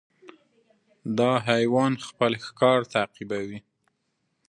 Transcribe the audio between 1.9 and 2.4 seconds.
خپل